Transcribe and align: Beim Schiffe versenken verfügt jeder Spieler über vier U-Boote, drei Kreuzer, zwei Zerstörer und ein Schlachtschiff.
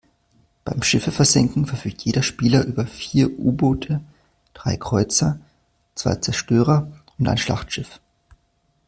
Beim 0.65 0.81
Schiffe 0.81 1.11
versenken 1.11 1.67
verfügt 1.67 2.01
jeder 2.01 2.23
Spieler 2.23 2.65
über 2.65 2.87
vier 2.87 3.37
U-Boote, 3.37 4.01
drei 4.55 4.75
Kreuzer, 4.75 5.39
zwei 5.93 6.15
Zerstörer 6.15 6.91
und 7.19 7.27
ein 7.29 7.37
Schlachtschiff. 7.37 7.99